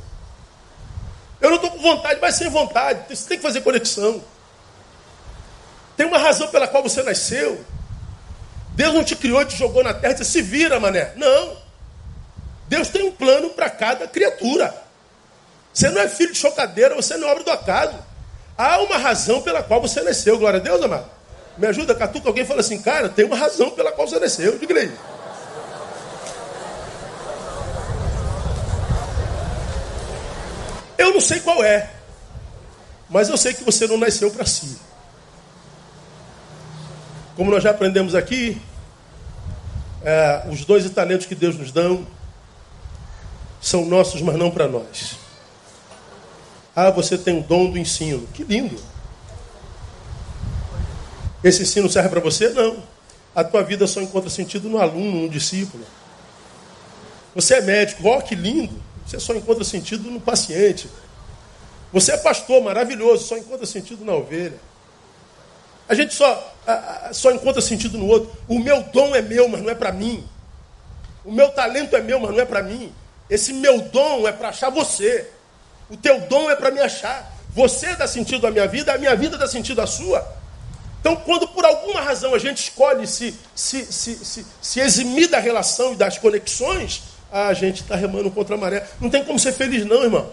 [1.41, 3.15] Eu não estou com vontade, vai sem vontade.
[3.15, 4.23] Você tem que fazer conexão.
[5.97, 7.65] Tem uma razão pela qual você nasceu.
[8.71, 11.13] Deus não te criou te jogou na terra disse, se vira, mané.
[11.17, 11.57] Não.
[12.67, 14.75] Deus tem um plano para cada criatura.
[15.73, 17.95] Você não é filho de chocadeira, você não é obra do acaso.
[18.57, 20.39] Há uma razão pela qual você nasceu.
[20.39, 21.11] Glória a Deus, amado.
[21.57, 22.29] Me ajuda, Catuca.
[22.29, 24.59] Alguém fala assim, cara, tem uma razão pela qual você nasceu.
[24.59, 24.93] Diga aí.
[30.97, 31.90] Eu não sei qual é,
[33.09, 34.79] mas eu sei que você não nasceu para si.
[37.37, 38.61] Como nós já aprendemos aqui,
[40.03, 41.83] é, os dois talentos que Deus nos dá
[43.61, 45.17] são nossos, mas não para nós.
[46.77, 48.27] Ah, você tem o dom do ensino.
[48.35, 48.93] Que lindo.
[51.44, 52.48] Esse ensino serve para você?
[52.48, 52.83] Não.
[53.35, 55.85] A tua vida só encontra sentido no aluno, no discípulo.
[57.35, 58.83] Você é médico, ó, oh, que lindo.
[59.04, 60.88] Você só encontra sentido no paciente.
[61.92, 64.59] Você é pastor, maravilhoso, só encontra sentido na ovelha.
[65.87, 66.54] A gente só,
[67.12, 68.35] só encontra sentido no outro.
[68.48, 70.26] O meu dom é meu, mas não é para mim.
[71.24, 72.90] O meu talento é meu, mas não é para mim.
[73.28, 75.28] Esse meu dom é para achar você.
[75.90, 77.33] O teu dom é para me achar.
[77.50, 80.26] Você dá sentido à minha vida, a minha vida dá sentido à sua.
[81.05, 85.38] Então, quando por alguma razão a gente escolhe se, se, se, se, se eximir da
[85.38, 88.88] relação e das conexões, a gente está remando contra a maré.
[88.99, 90.27] Não tem como ser feliz, não, irmão.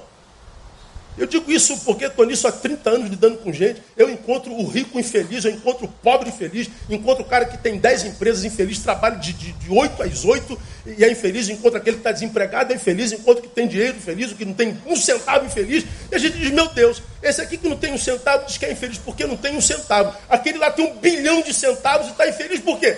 [1.18, 3.82] Eu digo isso porque estou nisso há 30 anos lidando com gente.
[3.98, 7.78] Eu encontro o rico infeliz, eu encontro o pobre infeliz, encontro o cara que tem
[7.78, 11.98] 10 empresas infeliz, trabalha de, de, de 8 às 8 e é infeliz, encontro aquele
[11.98, 14.96] que está desempregado, é infeliz, encontro que tem dinheiro infeliz, o que não tem um
[14.96, 15.86] centavo infeliz.
[16.10, 18.66] E a gente diz, meu Deus, esse aqui que não tem um centavo diz que
[18.66, 20.16] é infeliz porque não tem um centavo.
[20.30, 22.98] Aquele lá tem um bilhão de centavos e está infeliz por quê?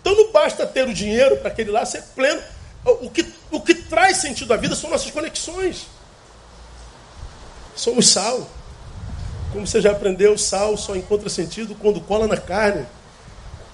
[0.00, 2.40] Então não basta ter o dinheiro para aquele lá ser pleno.
[2.86, 5.86] O que, o que traz sentido à vida são nossas conexões.
[7.74, 8.48] Somos sal.
[9.52, 12.86] Como você já aprendeu, sal só encontra sentido quando cola na carne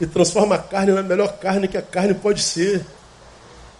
[0.00, 2.84] e transforma a carne na melhor carne que a carne pode ser.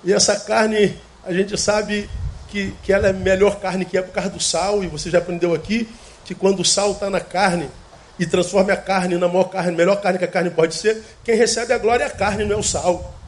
[0.05, 2.09] E essa carne, a gente sabe
[2.49, 5.19] que, que ela é melhor carne que é por causa do sal, e você já
[5.19, 5.89] aprendeu aqui
[6.25, 7.69] que quando o sal está na carne
[8.19, 11.35] e transforma a carne na maior carne, melhor carne que a carne pode ser, quem
[11.35, 13.22] recebe a glória é a carne, não é o sal.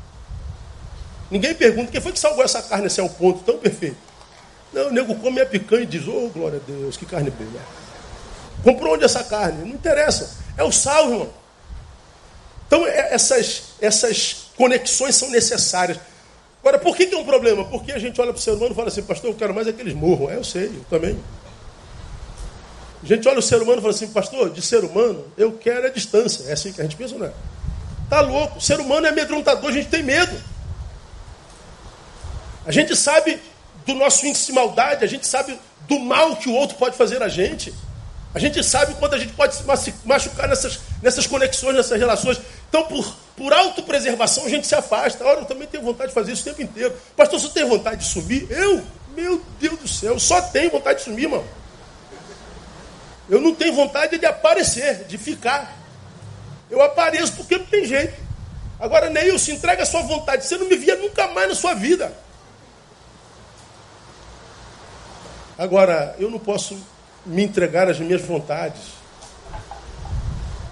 [1.34, 3.96] Ninguém pergunta quem foi que salvou essa carne assim ao ponto tão perfeito.
[4.72, 7.60] Não, o nego come a picanha e diz, oh glória a Deus, que carne boa.
[8.62, 9.68] Comprou onde essa carne?
[9.68, 10.30] Não interessa.
[10.56, 11.30] É o sal, irmão.
[12.68, 15.98] Então é, essas, essas conexões são necessárias.
[16.60, 17.64] Agora, por que, que é um problema?
[17.64, 19.66] Porque a gente olha para o ser humano e fala assim, pastor, eu quero mais
[19.66, 20.30] é que eles morram.
[20.30, 21.18] É, eu sei, eu também.
[23.02, 25.84] A gente olha o ser humano e fala assim, pastor, de ser humano, eu quero
[25.84, 26.48] a distância.
[26.48, 27.32] É assim que a gente pensa, não é?
[28.08, 28.58] Tá louco.
[28.58, 30.53] O ser humano é amedrontador, a gente tem medo.
[32.66, 33.40] A gente sabe
[33.86, 37.22] do nosso índice de maldade, a gente sabe do mal que o outro pode fazer
[37.22, 37.72] a gente.
[38.34, 39.62] A gente sabe quanto a gente pode se
[40.04, 42.40] machucar nessas, nessas conexões, nessas relações.
[42.68, 45.24] Então, por, por autopreservação, a gente se afasta.
[45.24, 46.92] Ora, eu também tenho vontade de fazer isso o tempo inteiro.
[47.16, 48.50] Pastor, você tem vontade de sumir?
[48.50, 48.82] Eu?
[49.14, 51.44] Meu Deus do céu, só tenho vontade de sumir, irmão.
[53.30, 55.72] Eu não tenho vontade de aparecer, de ficar.
[56.68, 58.20] Eu apareço porque não tem jeito.
[58.80, 60.44] Agora, Neil, se entrega a sua vontade.
[60.44, 62.12] Você não me via nunca mais na sua vida.
[65.58, 66.76] Agora, eu não posso
[67.24, 68.82] me entregar às minhas vontades.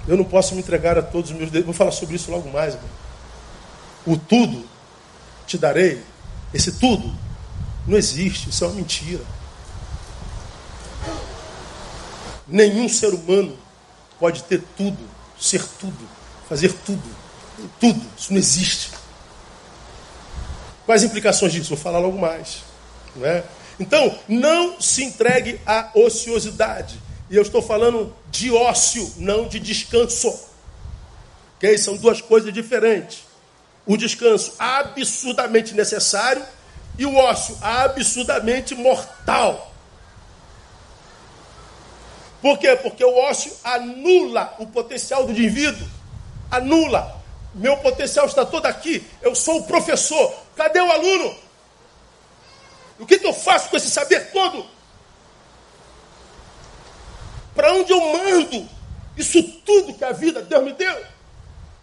[0.06, 1.66] Eu não posso me entregar a todos os meus desejos.
[1.66, 2.76] Vou falar sobre isso logo mais.
[4.04, 4.64] O tudo
[5.46, 6.02] te darei.
[6.52, 7.14] Esse tudo
[7.86, 8.50] não existe.
[8.50, 9.24] Isso é uma mentira.
[12.48, 13.56] Nenhum ser humano
[14.18, 14.98] pode ter tudo,
[15.40, 16.08] ser tudo,
[16.48, 17.22] fazer tudo.
[17.78, 18.02] Tudo.
[18.18, 18.90] Isso não existe.
[20.84, 21.70] Quais implicações disso?
[21.70, 22.62] Vou falar logo mais.
[23.14, 23.44] Não é?
[23.78, 27.00] Então, não se entregue à ociosidade.
[27.30, 30.38] E eu estou falando de ócio, não de descanso.
[31.56, 31.78] Okay?
[31.78, 33.24] São duas coisas diferentes.
[33.86, 36.44] O descanso absurdamente necessário
[36.98, 39.72] e o ócio absurdamente mortal.
[42.40, 42.76] Por quê?
[42.76, 45.86] Porque o ócio anula o potencial do indivíduo.
[46.50, 47.22] Anula.
[47.54, 49.06] Meu potencial está todo aqui.
[49.20, 50.34] Eu sou o professor.
[50.56, 51.34] Cadê o aluno?
[53.02, 54.64] O que, que eu faço com esse saber todo?
[57.52, 58.68] Para onde eu mando
[59.16, 61.04] isso tudo que a vida Deus me deu?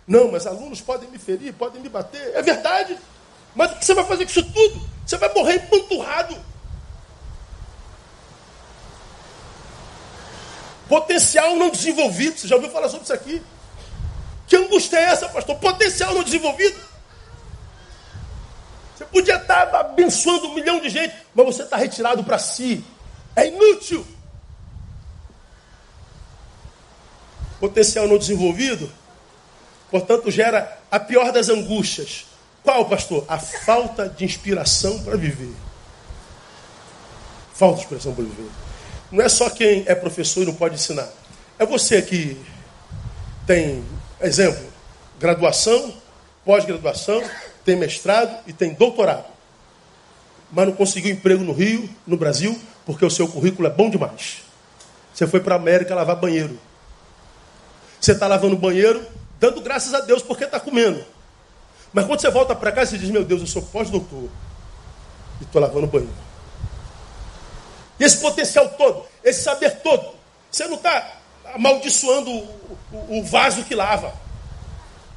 [0.07, 2.33] Não, mas alunos podem me ferir, podem me bater.
[2.33, 2.97] É verdade.
[3.53, 4.89] Mas o que você vai fazer com isso tudo?
[5.05, 6.37] Você vai morrer empanturrado.
[10.87, 12.39] Potencial não desenvolvido.
[12.39, 13.41] Você já ouviu falar sobre isso aqui?
[14.47, 15.57] Que angústia é essa, pastor?
[15.57, 16.79] Potencial não desenvolvido.
[18.99, 22.83] Você podia estar abençoando um milhão de gente, mas você está retirado para si.
[23.33, 24.05] É inútil.
[27.61, 28.91] Potencial não desenvolvido,
[29.89, 32.25] portanto, gera a pior das angústias.
[32.61, 33.23] Qual, pastor?
[33.29, 35.53] A falta de inspiração para viver.
[37.53, 38.49] Falta de inspiração para viver.
[39.13, 41.07] Não é só quem é professor e não pode ensinar.
[41.57, 42.37] É você que
[43.47, 43.81] tem,
[44.19, 44.67] exemplo,
[45.17, 45.93] graduação,
[46.43, 47.23] pós-graduação,
[47.65, 49.25] tem mestrado e tem doutorado.
[50.51, 54.43] Mas não conseguiu emprego no Rio, no Brasil, porque o seu currículo é bom demais.
[55.13, 56.59] Você foi para a América lavar banheiro.
[57.99, 59.05] Você está lavando banheiro,
[59.39, 61.03] dando graças a Deus porque está comendo.
[61.93, 64.29] Mas quando você volta para casa, você diz: Meu Deus, eu sou pós-doutor
[65.39, 66.13] e estou lavando banheiro.
[67.99, 70.15] E esse potencial todo, esse saber todo,
[70.49, 71.17] você não está
[71.53, 74.13] amaldiçoando o, o, o vaso que lava.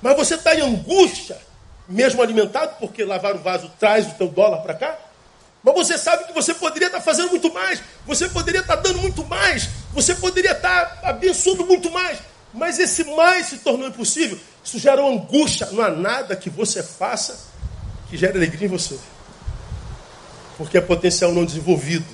[0.01, 1.39] Mas você está em angústia,
[1.93, 4.99] mesmo alimentado, porque lavar o vaso traz o teu dólar para cá.
[5.63, 8.83] Mas você sabe que você poderia estar tá fazendo muito mais, você poderia estar tá
[8.83, 12.19] dando muito mais, você poderia estar tá abençoando muito mais.
[12.53, 14.39] Mas esse mais se tornou impossível.
[14.63, 15.69] Isso gera uma angústia.
[15.73, 17.39] Não há nada que você faça
[18.11, 18.99] que gere alegria em você.
[20.59, 22.05] Porque é potencial não desenvolvido.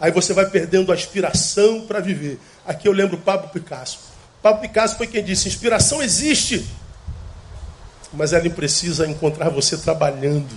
[0.00, 2.38] Aí você vai perdendo a inspiração para viver.
[2.64, 3.98] Aqui eu lembro Pablo Picasso.
[4.40, 6.64] Pablo Picasso foi quem disse: inspiração existe,
[8.12, 10.56] mas ela precisa encontrar você trabalhando.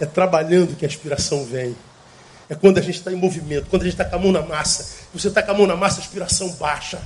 [0.00, 1.76] É trabalhando que a inspiração vem.
[2.48, 4.42] É quando a gente está em movimento, quando a gente está com a mão na
[4.42, 4.96] massa.
[5.12, 7.00] Você está com a mão na massa, a inspiração baixa.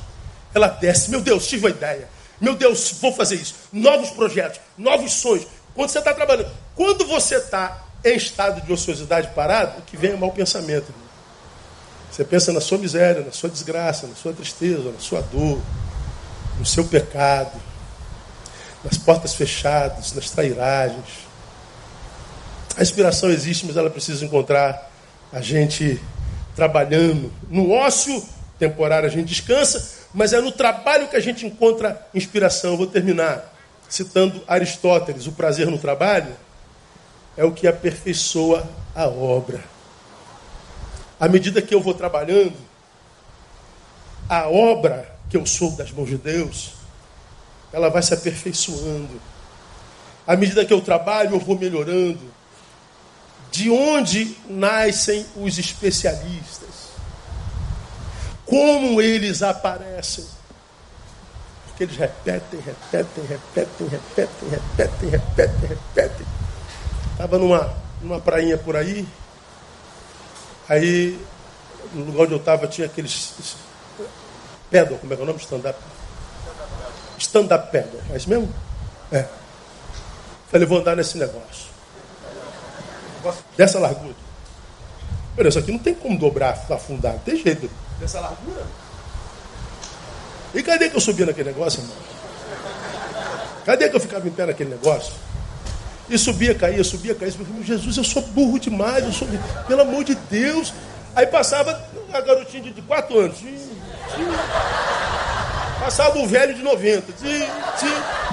[0.54, 1.10] Ela desce.
[1.10, 2.08] Meu Deus, tive uma ideia.
[2.40, 3.54] Meu Deus, vou fazer isso.
[3.72, 5.46] Novos projetos, novos sonhos.
[5.74, 10.12] Quando você está trabalhando, quando você está em estado de ociosidade parado, o que vem
[10.12, 10.92] é mau pensamento.
[12.10, 15.60] Você pensa na sua miséria, na sua desgraça, na sua tristeza, na sua dor,
[16.58, 17.52] no seu pecado,
[18.84, 21.28] nas portas fechadas, nas trairagens.
[22.76, 24.90] A inspiração existe, mas ela precisa encontrar
[25.32, 26.00] a gente
[26.54, 27.32] trabalhando.
[27.48, 28.22] No ócio
[28.58, 32.72] temporário a gente descansa, mas é no trabalho que a gente encontra inspiração.
[32.72, 33.54] Eu vou terminar
[33.88, 36.34] citando Aristóteles: o prazer no trabalho
[37.36, 39.62] é o que aperfeiçoa a obra.
[41.18, 42.56] À medida que eu vou trabalhando,
[44.28, 46.79] a obra que eu sou das mãos de Deus,
[47.72, 49.20] ela vai se aperfeiçoando.
[50.26, 52.40] À medida que eu trabalho, eu vou melhorando.
[53.50, 56.90] De onde nascem os especialistas?
[58.50, 60.26] como eles aparecem.
[61.66, 66.26] Porque eles repetem, repetem, repetem, repetem, repetem, repetem, repetem.
[67.12, 69.06] Estava numa, numa prainha por aí,
[70.68, 71.18] aí
[71.94, 73.54] no lugar onde eu estava tinha aqueles
[74.68, 75.38] pedal, como é que é o nome?
[75.38, 75.78] Stand-up.
[77.20, 78.52] Stand-up pedal, é isso mesmo?
[79.12, 79.26] É.
[80.50, 81.68] Falei, vou andar nesse negócio.
[83.56, 84.14] Dessa largura.
[85.38, 88.66] Olha, isso aqui não tem como dobrar, afundar, não tem jeito dessa largura.
[90.54, 91.96] E cadê que eu subia naquele negócio, irmão?
[93.64, 95.12] Cadê que eu ficava em pé naquele negócio?
[96.08, 97.30] E subia, caía, subia, caía.
[97.30, 97.64] Subia.
[97.64, 99.28] Jesus, eu sou burro demais, eu sou.
[99.68, 100.72] Pelo amor de Deus.
[101.14, 101.80] Aí passava
[102.12, 103.38] a garotinha de 4 anos.
[105.90, 107.12] Passava o velho de 90.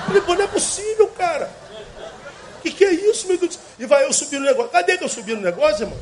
[0.06, 1.50] Falei, pô, não é possível, cara.
[2.60, 3.58] O que, que é isso, meu Deus?
[3.80, 4.70] E vai eu subir no negócio.
[4.70, 5.98] Cadê que eu subi no negócio, irmão?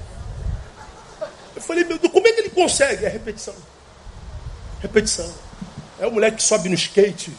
[1.55, 3.05] Eu falei, meu Deus, como é que ele consegue?
[3.05, 3.55] É repetição.
[4.81, 5.33] Repetição.
[5.97, 7.31] É o moleque que sobe no skate,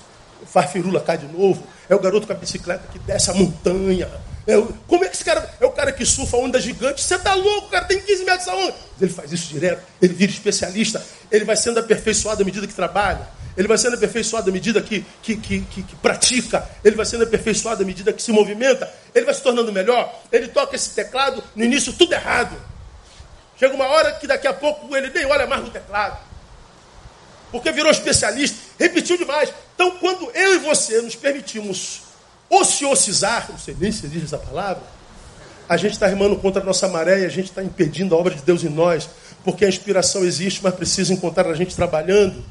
[0.47, 1.63] faz firula, cai de novo.
[1.87, 4.09] É o garoto com a bicicleta que desce a montanha.
[4.47, 4.73] É o...
[4.87, 5.47] Como é que esse cara.
[5.61, 7.03] É o cara que surfa onda gigante.
[7.03, 8.75] Você tá louco, cara, tem 15 metros essa onda.
[8.99, 13.36] Ele faz isso direto, ele vira especialista, ele vai sendo aperfeiçoado à medida que trabalha.
[13.57, 17.25] Ele vai sendo aperfeiçoado à medida que, que, que, que, que pratica, ele vai sendo
[17.25, 20.15] aperfeiçoado à medida que se movimenta, ele vai se tornando melhor.
[20.31, 22.57] Ele toca esse teclado, no início tudo errado.
[23.59, 26.19] Chega uma hora que daqui a pouco ele nem olha mais no teclado.
[27.51, 29.53] Porque virou especialista, repetiu demais.
[29.75, 32.03] Então, quando eu e você nos permitimos
[32.51, 34.83] ociosizar, não sei nem se existe essa palavra,
[35.69, 38.35] a gente está remando contra a nossa maré e a gente está impedindo a obra
[38.35, 39.09] de Deus em nós,
[39.43, 42.45] porque a inspiração existe, mas precisa encontrar a gente trabalhando,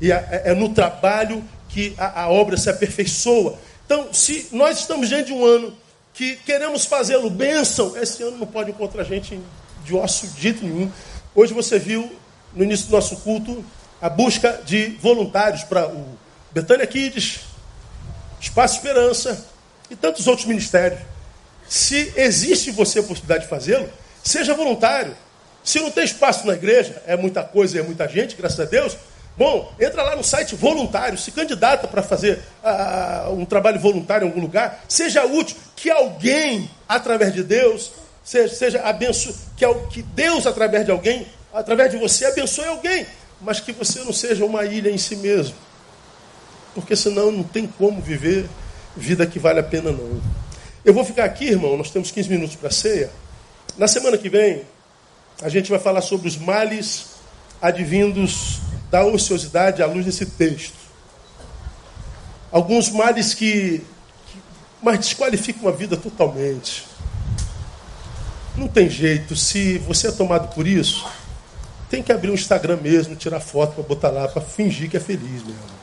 [0.00, 3.58] e é, é no trabalho que a, a obra se aperfeiçoa.
[3.84, 5.76] Então, se nós estamos diante de um ano
[6.12, 9.40] que queremos fazê-lo bênção, esse ano não pode encontrar gente
[9.84, 10.90] de de jeito nenhum.
[11.34, 12.10] Hoje você viu,
[12.54, 13.64] no início do nosso culto,
[14.00, 16.18] a busca de voluntários para o
[16.52, 17.40] Betânia Kids,
[18.40, 19.46] Espaço Esperança
[19.90, 21.00] e tantos outros ministérios.
[21.68, 23.88] Se existe você a possibilidade de fazê-lo,
[24.22, 25.16] seja voluntário.
[25.62, 28.96] Se não tem espaço na igreja, é muita coisa, é muita gente, graças a Deus,
[29.38, 34.28] Bom, entra lá no site voluntário, se candidata para fazer uh, um trabalho voluntário em
[34.28, 37.92] algum lugar, seja útil, que alguém, através de Deus,
[38.24, 38.82] seja, seja
[39.56, 41.24] que, que Deus, através de alguém,
[41.54, 43.06] através de você, abençoe alguém,
[43.40, 45.54] mas que você não seja uma ilha em si mesmo.
[46.74, 48.44] Porque senão não tem como viver
[48.96, 50.20] vida que vale a pena não.
[50.84, 53.08] Eu vou ficar aqui, irmão, nós temos 15 minutos para ceia.
[53.76, 54.62] Na semana que vem,
[55.40, 57.06] a gente vai falar sobre os males
[57.62, 58.60] advindos
[58.90, 60.76] da ociosidade à luz desse texto.
[62.50, 63.82] Alguns males que,
[64.26, 64.38] que
[64.82, 66.86] mas desqualificam a vida totalmente.
[68.56, 71.06] Não tem jeito, se você é tomado por isso,
[71.88, 75.00] tem que abrir um Instagram mesmo, tirar foto para botar lá, para fingir que é
[75.00, 75.78] feliz mesmo.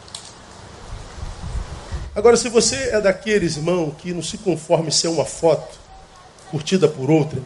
[2.15, 5.77] Agora, se você é daqueles, irmão, que não se conforme ser uma foto
[6.49, 7.41] curtida por outra,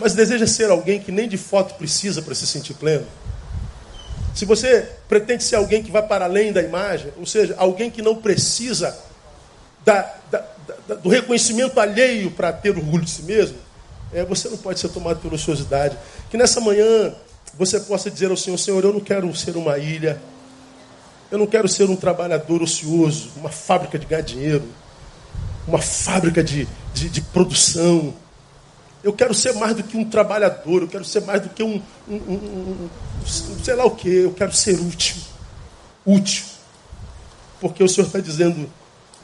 [0.00, 3.06] mas deseja ser alguém que nem de foto precisa para se sentir pleno,
[4.38, 8.00] se você pretende ser alguém que vai para além da imagem, ou seja, alguém que
[8.00, 8.96] não precisa
[9.84, 10.44] da, da,
[10.86, 13.58] da, do reconhecimento alheio para ter orgulho de si mesmo,
[14.12, 15.98] é, você não pode ser tomado pela ociosidade.
[16.30, 17.12] Que nessa manhã
[17.54, 20.20] você possa dizer ao Senhor: Senhor, eu não quero ser uma ilha,
[21.32, 24.68] eu não quero ser um trabalhador ocioso, uma fábrica de ganhar dinheiro,
[25.66, 28.14] uma fábrica de, de, de produção.
[29.08, 31.80] Eu quero ser mais do que um trabalhador, eu quero ser mais do que um,
[32.06, 32.90] um, um, um
[33.64, 35.16] sei lá o que, eu quero ser útil.
[36.04, 36.44] Útil.
[37.58, 38.70] Porque o Senhor está dizendo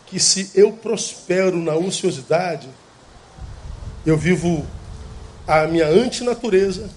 [0.07, 2.67] que se eu prospero na ociosidade,
[4.07, 4.67] eu vivo
[5.47, 6.89] a minha antinatureza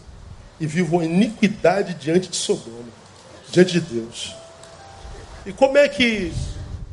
[0.57, 2.87] e vivo a iniquidade diante de Sodoma,
[3.51, 4.33] diante de Deus.
[5.45, 6.33] E como é que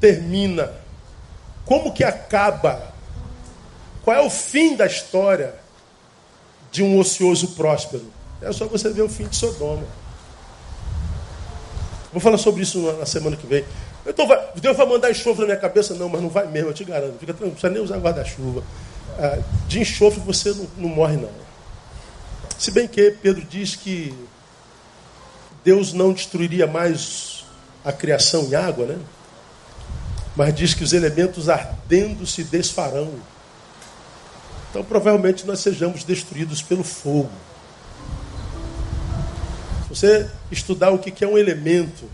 [0.01, 0.72] termina?
[1.64, 2.92] Como que acaba?
[4.03, 5.62] Qual é o fim da história
[6.74, 8.02] de um ocioso próspero?
[8.42, 9.84] É só você ver o fim de Sodoma.
[12.12, 13.64] Vou falar sobre isso na semana que vem.
[14.04, 15.94] Então, Deus vai mandar enxofre na minha cabeça?
[15.94, 17.16] Não, mas não vai mesmo, eu te garanto.
[17.20, 18.64] Fica tranquilo, não precisa nem usar guarda-chuva.
[19.16, 21.30] Ah, de enxofre você não, não morre, não.
[22.58, 24.12] Se bem que Pedro diz que
[25.62, 27.44] Deus não destruiria mais
[27.84, 28.98] a criação em água, né?
[30.34, 33.12] Mas diz que os elementos ardendo se desfarão.
[34.74, 37.30] Então provavelmente nós sejamos destruídos pelo fogo.
[39.84, 42.10] Se você estudar o que é um elemento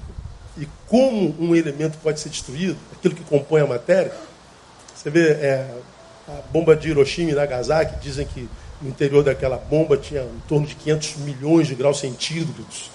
[0.58, 4.12] e como um elemento pode ser destruído, aquilo que compõe a matéria,
[4.94, 5.74] você vê é,
[6.28, 8.46] a bomba de Hiroshima e Nagasaki, dizem que
[8.82, 12.90] no interior daquela bomba tinha em torno de 500 milhões de graus centígrados.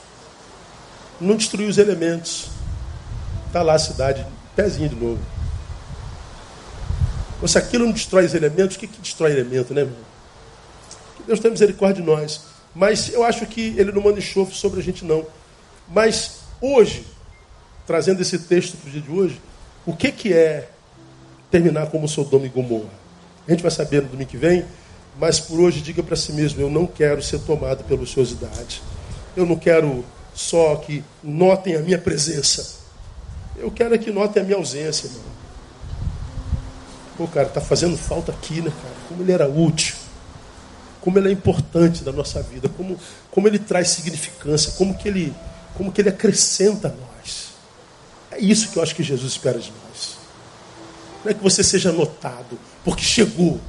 [1.20, 2.50] Não destruiu os elementos.
[3.48, 4.24] Está lá a cidade,
[4.56, 5.35] pezinho de novo.
[7.48, 9.98] Se aquilo não destrói os elementos, o que, que destrói elemento, né, irmão?
[11.18, 12.42] Que Deus tenha misericórdia de nós.
[12.74, 15.26] Mas eu acho que ele não manda enxofre sobre a gente, não.
[15.88, 17.06] Mas hoje,
[17.86, 19.42] trazendo esse texto para o dia de hoje,
[19.86, 20.70] o que, que é
[21.52, 22.90] terminar como Sodoma e Gomorra?
[23.48, 24.66] A gente vai saber no domingo que vem,
[25.20, 28.82] mas por hoje diga para si mesmo: eu não quero ser tomado pela ociosidade.
[29.38, 32.80] Eu não quero só que notem a minha presença.
[33.56, 35.35] Eu quero é que notem a minha ausência, irmão.
[37.18, 38.96] Pô, cara, tá fazendo falta aqui, né, cara?
[39.08, 39.96] Como ele era útil.
[41.00, 42.68] Como ele é importante na nossa vida.
[42.70, 43.00] Como,
[43.32, 44.74] como ele traz significância.
[44.74, 45.34] Como que ele,
[45.76, 47.50] como que ele acrescenta a nós.
[48.32, 50.18] É isso que eu acho que Jesus espera de nós.
[51.24, 53.60] Não é que você seja notado porque chegou.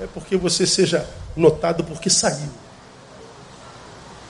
[0.00, 2.50] É porque você seja notado porque saiu.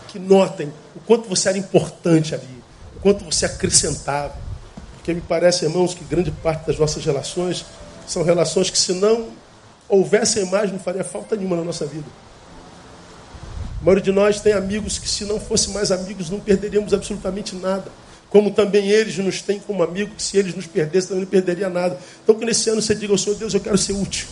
[0.09, 2.63] Que notem o quanto você era importante ali,
[2.97, 4.37] o quanto você acrescentava.
[4.95, 7.65] Porque me parece, irmãos, que grande parte das nossas relações
[8.07, 9.29] são relações que, se não
[9.89, 12.07] houvessem mais, não faria falta nenhuma na nossa vida.
[13.81, 17.55] A maioria de nós tem amigos que, se não fossem mais amigos, não perderíamos absolutamente
[17.55, 17.91] nada
[18.37, 21.69] como também eles nos têm como amigo, que se eles nos perdessem, também não perderia
[21.69, 21.99] nada.
[22.23, 24.27] Então que nesse ano você diga ao Senhor, Deus, eu quero ser útil.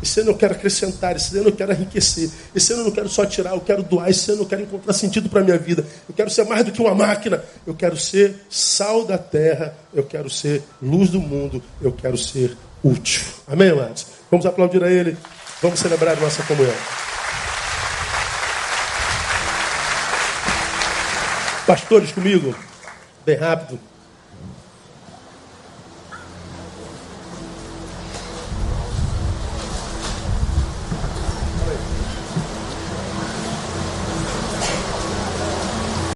[0.00, 2.30] Esse ano eu quero acrescentar, esse ano eu quero enriquecer.
[2.54, 4.08] Esse ano eu não quero só tirar, eu quero doar.
[4.08, 5.84] Esse ano eu quero encontrar sentido para a minha vida.
[6.08, 7.42] Eu quero ser mais do que uma máquina.
[7.66, 9.76] Eu quero ser sal da terra.
[9.92, 11.60] Eu quero ser luz do mundo.
[11.82, 13.22] Eu quero ser útil.
[13.46, 14.06] Amém, amados?
[14.30, 15.16] Vamos aplaudir a Ele.
[15.62, 16.74] Vamos celebrar nossa comunhão.
[21.66, 22.54] Pastores comigo
[23.26, 23.78] bem rápido.